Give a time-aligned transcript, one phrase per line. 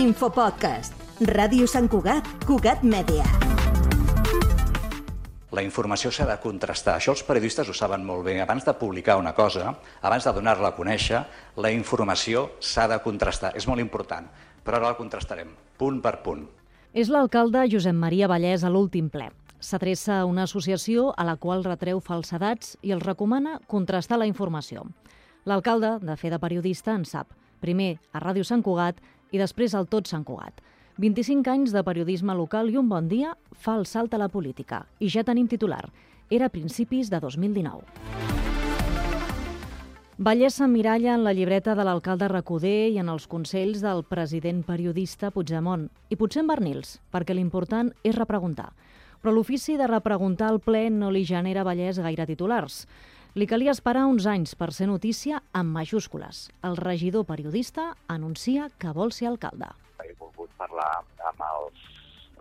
[0.00, 0.94] Infopodcast.
[1.28, 3.24] Ràdio Sant Cugat, Cugat Mèdia.
[5.52, 6.94] La informació s'ha de contrastar.
[6.96, 8.38] Això els periodistes ho saben molt bé.
[8.40, 11.20] Abans de publicar una cosa, abans de donar-la a conèixer,
[11.60, 13.52] la informació s'ha de contrastar.
[13.60, 14.30] És molt important,
[14.64, 16.48] però ara la contrastarem, punt per punt.
[16.96, 19.28] És l'alcalde Josep Maria Vallès a l'últim ple.
[19.60, 24.88] S'adreça a una associació a la qual retreu falsedats i els recomana contrastar la informació.
[25.44, 27.36] L'alcalde, de fer de periodista, en sap.
[27.60, 28.96] Primer a Ràdio Sant Cugat
[29.30, 30.60] i després al Tot Sant Cugat.
[31.00, 34.84] 25 anys de periodisme local i un bon dia fa el salt a la política.
[35.00, 35.86] I ja tenim titular.
[36.30, 37.86] Era a principis de 2019.
[40.20, 45.30] Vallès s'emmiralla en la llibreta de l'alcalde Recoder i en els consells del president periodista
[45.32, 45.86] Puigdemont.
[46.12, 48.68] I potser en Bernils, perquè l'important és repreguntar.
[49.22, 52.82] Però l'ofici de repreguntar al ple no li genera Vallès gaire titulars.
[53.38, 56.48] Li calia esperar uns anys per ser notícia amb majúscules.
[56.66, 59.68] El regidor periodista anuncia que vol ser alcalde.
[60.02, 60.88] He volgut parlar
[61.28, 61.84] amb els,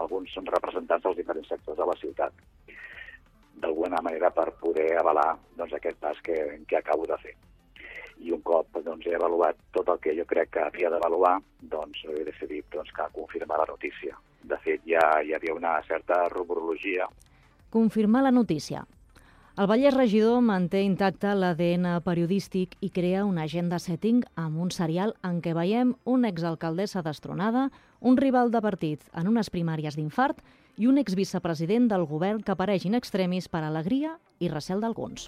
[0.00, 2.40] alguns representants dels diferents sectors de la ciutat
[3.60, 7.36] d'alguna manera per poder avalar doncs, aquest pas que, que acabo de fer.
[8.24, 12.00] I un cop doncs, he avaluat tot el que jo crec que havia d'avaluar, doncs
[12.08, 14.16] he decidit doncs, que confirmar la notícia.
[14.40, 17.12] De fet, ja hi havia una certa rumorologia.
[17.68, 18.86] Confirmar la notícia.
[19.58, 25.16] El Vallès Regidor manté intacte l'ADN periodístic i crea una agenda setting amb un serial
[25.26, 27.64] en què veiem una exalcaldessa destronada,
[27.98, 30.44] un rival de partit en unes primàries d'infart
[30.78, 35.26] i un exvicepresident del govern que apareix in extremis per alegria i recel d'alguns.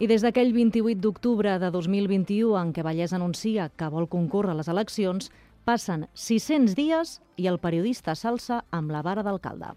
[0.00, 4.60] I des d'aquell 28 d'octubre de 2021 en què Vallès anuncia que vol concórrer a
[4.62, 5.28] les eleccions,
[5.68, 9.74] passen 600 dies i el periodista s'alça amb la vara d'alcalde.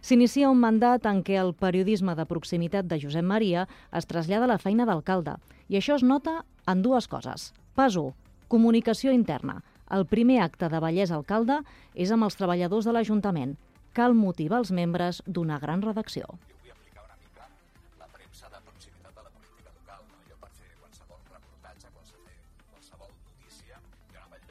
[0.00, 4.52] S'inicia un mandat en què el periodisme de proximitat de Josep Maria es trasllada a
[4.54, 5.36] la feina d'alcalde.
[5.68, 7.52] I això es nota en dues coses.
[7.76, 8.14] Pas 1.
[8.48, 9.60] Comunicació interna.
[9.92, 11.60] El primer acte de Vallès Alcalde
[11.94, 13.56] és amb els treballadors de l'Ajuntament.
[13.92, 16.38] Cal motivar els membres d'una gran redacció.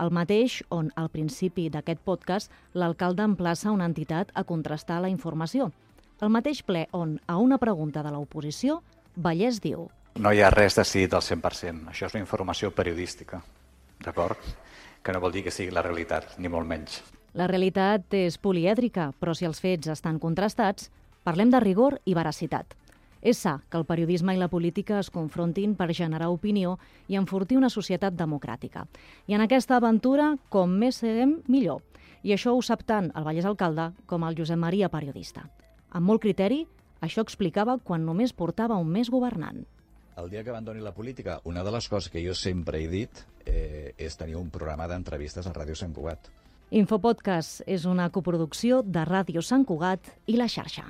[0.00, 5.70] el mateix on, al principi d'aquest podcast, l'alcalde emplaça una entitat a contrastar la informació.
[6.20, 8.82] El mateix ple on, a una pregunta de l'oposició,
[9.16, 9.88] Vallès diu...
[10.16, 11.90] No hi ha res decidit al 100%.
[11.92, 13.42] Això és una informació periodística,
[14.04, 14.40] d'acord?
[15.06, 16.98] que no vol dir que sigui la realitat, ni molt menys.
[17.38, 20.88] La realitat és polièdrica, però si els fets estan contrastats,
[21.22, 22.74] parlem de rigor i veracitat.
[23.22, 26.76] És sa que el periodisme i la política es confrontin per generar opinió
[27.08, 28.86] i enfortir una societat democràtica.
[29.26, 31.82] I en aquesta aventura, com més serem, millor.
[32.22, 35.46] I això ho sap tant el Vallès Alcalde com el Josep Maria periodista.
[35.90, 36.64] Amb molt criteri,
[37.00, 39.64] això explicava quan només portava un mes governant.
[40.16, 43.20] El dia que abandoni la política, una de les coses que jo sempre he dit
[43.44, 46.32] eh, és tenir un programa d'entrevistes a Ràdio Sant Cugat.
[46.70, 50.88] Infopodcast és una coproducció de Ràdio Sant Cugat i la xarxa.